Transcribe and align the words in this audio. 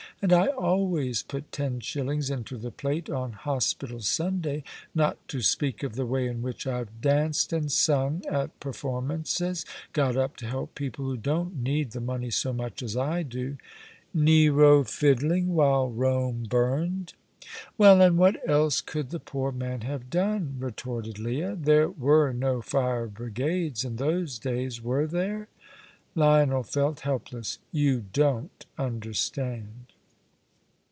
And 0.23 0.33
I 0.33 0.49
always 0.49 1.23
put 1.23 1.51
ten 1.51 1.79
shillings 1.79 2.29
into 2.29 2.55
the 2.59 2.69
plate 2.69 3.09
on 3.09 3.31
Hospital 3.31 4.01
Sunday, 4.01 4.63
not 4.93 5.17
to 5.29 5.41
speak 5.41 5.81
of 5.81 5.95
the 5.95 6.05
way 6.05 6.27
in 6.27 6.43
which 6.43 6.67
I've 6.67 7.01
danced 7.01 7.51
and 7.51 7.71
sung 7.71 8.23
at 8.29 8.59
performances 8.59 9.65
got 9.93 10.15
up 10.15 10.35
to 10.35 10.45
help 10.45 10.75
people 10.75 11.05
who 11.05 11.17
don't 11.17 11.63
need 11.63 11.89
the 11.93 11.99
money 11.99 12.29
so 12.29 12.53
much 12.53 12.83
as 12.83 12.95
I 12.95 13.23
do." 13.23 13.57
"Nero 14.13 14.83
fiddling, 14.83 15.55
while 15.55 15.89
Rome 15.89 16.45
burned." 16.47 17.15
"Well, 17.79 17.99
and 17.99 18.15
what 18.15 18.47
else 18.47 18.79
could 18.79 19.09
the 19.09 19.19
poor 19.19 19.51
man 19.51 19.81
have 19.81 20.11
done?" 20.11 20.55
retorted 20.59 21.17
Leah. 21.17 21.55
"There 21.59 21.89
were 21.89 22.31
no 22.31 22.61
fire 22.61 23.07
brigades 23.07 23.83
in 23.83 23.95
those 23.95 24.37
days, 24.37 24.83
were 24.83 25.07
there?" 25.07 25.47
Lionel 26.13 26.61
felt 26.61 26.99
helpless. 26.99 27.57
"You 27.71 28.05
don't 28.13 28.67
understand!" 28.77 29.85